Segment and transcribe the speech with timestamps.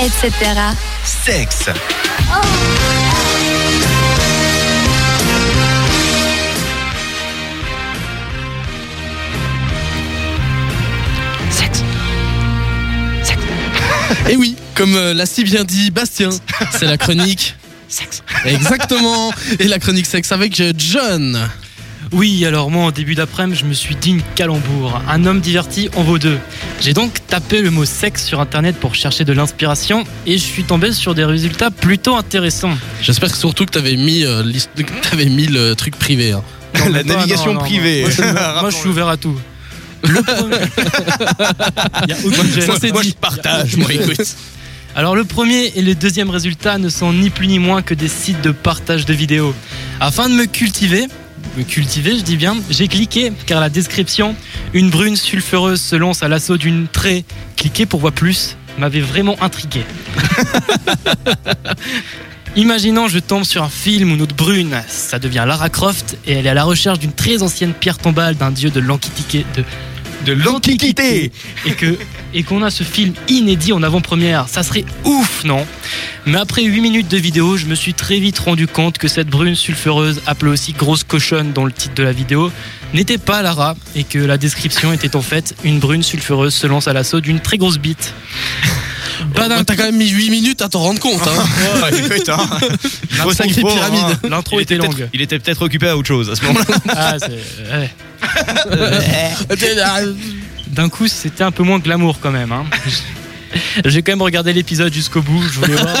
[0.00, 0.32] etc.
[1.04, 1.68] Sexe.
[11.50, 11.82] Sexe.
[13.22, 13.38] Sexe.
[14.28, 16.30] Et oui, comme euh, l'a si bien dit Bastien,
[16.72, 17.54] c'est la chronique
[17.88, 18.22] Sexe.
[18.44, 19.32] Exactement.
[19.58, 21.50] Et la chronique sexe avec euh, John.
[22.12, 25.00] Oui, alors moi, en début d'après-midi, je me suis dit une calembour.
[25.08, 26.38] Un homme diverti en vaut deux.
[26.80, 30.64] J'ai donc tapé le mot sexe sur internet pour chercher de l'inspiration et je suis
[30.64, 32.76] tombé sur des résultats plutôt intéressants.
[33.00, 34.42] J'espère que surtout que t'avais mis, euh,
[35.08, 36.32] t'avais mis le truc privé.
[36.32, 36.42] hein.
[36.80, 38.00] Non, La navigation non, non, privée.
[38.02, 39.38] Moi, je, moi, je suis ouvert à tout.
[40.02, 40.56] Le premier-
[42.08, 44.20] y a aucune moi, je partage, moi, écoute.
[44.96, 48.08] Alors le premier et le deuxième résultat ne sont ni plus ni moins que des
[48.08, 49.54] sites de partage de vidéos.
[50.00, 51.06] Afin de me cultiver,
[51.60, 54.34] me cultiver je dis bien, j'ai cliqué car la description
[54.72, 57.24] une brune sulfureuse se lance à l'assaut d'une trait,
[57.56, 59.82] cliquez pour voir plus, m'avait vraiment intrigué.
[62.56, 66.46] Imaginons je tombe sur un film où notre brune, ça devient Lara Croft et elle
[66.46, 69.64] est à la recherche d'une très ancienne pierre tombale d'un dieu de l'antiquité de
[70.24, 71.30] De l'antiquité.
[71.66, 71.98] et que
[72.32, 75.66] et qu'on a ce film inédit en avant-première, ça serait ouf, non?
[76.26, 79.28] Mais après 8 minutes de vidéo, je me suis très vite rendu compte que cette
[79.28, 82.52] brune sulfureuse, appelée aussi grosse cochonne dans le titre de la vidéo,
[82.94, 86.88] n'était pas Lara et que la description était en fait une brune sulfureuse se lance
[86.88, 88.12] à l'assaut d'une très grosse bite.
[89.34, 91.20] Bah, d'un Ouais, T'as quand même mis 8 minutes à t'en rendre compte.
[91.26, 91.44] Hein.
[91.82, 92.46] Ouais, écoute, hein.
[93.10, 94.00] Faut sacrée s'y faut, pyramide.
[94.04, 94.28] hein.
[94.28, 95.08] L'intro Il était longue.
[95.12, 96.64] Il était peut-être occupé à autre chose à ce moment-là.
[96.88, 97.90] Ah, c'est- ouais.
[100.68, 102.52] D'un coup, c'était un peu moins glamour quand même.
[102.52, 102.64] hein.
[103.84, 105.42] J'ai quand même regardé l'épisode jusqu'au bout.
[105.42, 105.96] Je voulais voir,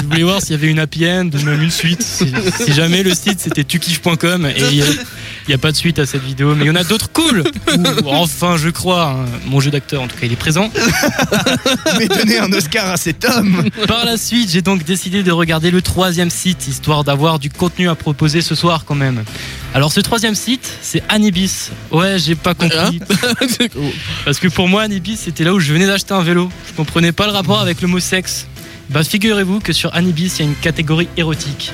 [0.00, 2.02] je voulais voir s'il y avait une happy end même une suite.
[2.02, 4.82] Si, jamais le site c'était tukiff.com et
[5.48, 7.44] n'y a, pas de suite à cette vidéo, mais il y en a d'autres cool.
[8.04, 9.08] Ou, enfin, je crois.
[9.10, 9.24] hein.
[9.46, 10.70] Mon jeu d'acteur, en tout cas, il est présent.
[11.98, 13.64] Mais donner un Oscar à cet homme.
[13.86, 17.88] Par la suite, j'ai donc décidé de regarder le troisième site, histoire d'avoir du contenu
[17.88, 19.24] à proposer ce soir quand même.
[19.74, 21.70] Alors ce troisième site, c'est Anibis.
[21.90, 23.00] Ouais, j'ai pas compris.
[24.24, 26.50] Parce que pour moi, Anibis, c'était là où je venais d'acheter un vélo.
[26.68, 28.46] Je comprenais pas le rapport avec le mot sexe.
[28.90, 31.72] Bah figurez-vous que sur Anibis, il y a une catégorie érotique.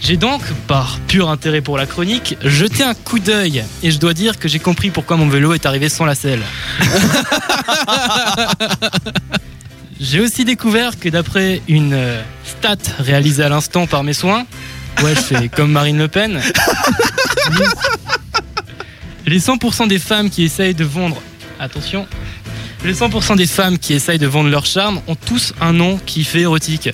[0.00, 4.14] J'ai donc, par pur intérêt pour la chronique, jeté un coup d'œil et je dois
[4.14, 6.42] dire que j'ai compris pourquoi mon vélo est arrivé sans la selle.
[10.00, 14.46] J'ai aussi découvert que d'après une euh, stat réalisée à l'instant par mes soins,
[15.02, 16.40] ouais, je fais comme Marine Le Pen,
[19.26, 21.20] les 100% des femmes qui essayent de vendre,
[21.58, 22.06] attention,
[22.84, 26.22] les 100% des femmes qui essayent de vendre leur charme ont tous un nom qui
[26.22, 26.90] fait érotique.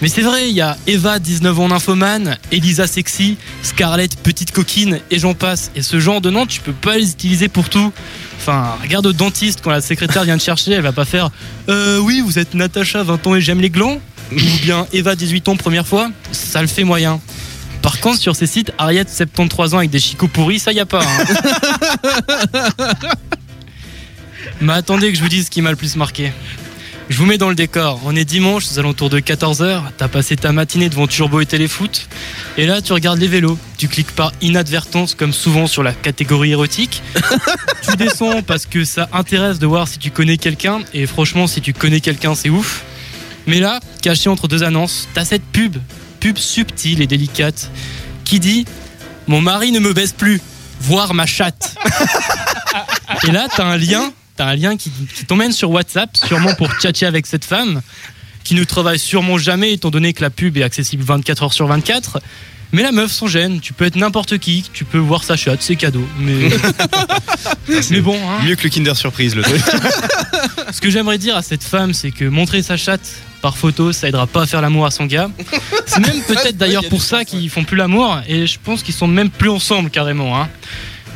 [0.00, 5.00] Mais c'est vrai, il y a Eva, 19 ans nymphomane, Elisa sexy, Scarlett, petite coquine,
[5.10, 5.72] et j'en passe.
[5.74, 7.92] Et ce genre de nom, tu peux pas les utiliser pour tout.
[8.38, 11.30] Enfin, regarde au dentiste quand la secrétaire vient te chercher, elle va pas faire
[11.68, 13.98] Euh, oui, vous êtes Natacha, 20 ans et j'aime les glands
[14.32, 17.20] Ou bien Eva, 18 ans, première fois Ça le fait moyen.
[17.82, 20.86] Par contre, sur ces sites, Ariette, 73 ans avec des chicots pourris, ça y a
[20.86, 21.00] pas.
[21.02, 22.68] hein.
[24.60, 26.32] Mais attendez que je vous dise ce qui m'a le plus marqué.
[27.08, 28.00] Je vous mets dans le décor.
[28.04, 29.82] On est dimanche, aux alentours de 14h.
[29.96, 32.06] T'as passé ta matinée devant Turbo et Téléfoot.
[32.58, 33.58] Et là, tu regardes les vélos.
[33.78, 37.02] Tu cliques par inadvertance, comme souvent sur la catégorie érotique.
[37.88, 40.80] tu descends parce que ça intéresse de voir si tu connais quelqu'un.
[40.92, 42.84] Et franchement, si tu connais quelqu'un, c'est ouf.
[43.46, 45.78] Mais là, caché entre deux annonces, t'as cette pub,
[46.20, 47.70] pub subtile et délicate,
[48.24, 48.66] qui dit
[49.28, 50.42] Mon mari ne me baisse plus,
[50.82, 51.74] voir ma chatte.
[53.26, 56.72] et là, t'as un lien, t'as un lien qui, qui t'emmène sur WhatsApp, sûrement pour
[56.72, 57.82] tchatcher avec cette femme,
[58.44, 61.66] qui ne travaille sûrement jamais, étant donné que la pub est accessible 24 heures sur
[61.66, 62.20] 24.
[62.70, 65.60] Mais la meuf s'en gêne, tu peux être n'importe qui, tu peux voir sa chatte,
[65.62, 66.06] c'est cadeau.
[66.20, 66.50] Mais,
[67.90, 68.44] mais bon, hein.
[68.44, 69.60] Mieux que le Kinder Surprise, le truc.
[70.72, 73.10] Ce que j'aimerais dire à cette femme, c'est que montrer sa chatte
[73.42, 75.30] par photo, ça aidera pas à faire l'amour à son gars.
[75.86, 79.08] C'est même peut-être d'ailleurs pour ça qu'ils font plus l'amour, et je pense qu'ils sont
[79.08, 80.40] même plus ensemble carrément.
[80.40, 80.48] Hein.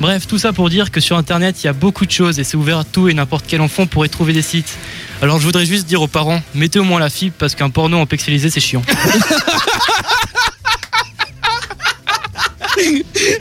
[0.02, 2.42] Bref, tout ça pour dire que sur internet, il y a beaucoup de choses et
[2.42, 4.76] c'est ouvert à tout et n'importe quel enfant pourrait trouver des sites.
[5.22, 7.98] Alors je voudrais juste dire aux parents, mettez au moins la fibre parce qu'un porno
[7.98, 8.82] en pixelisé c'est chiant.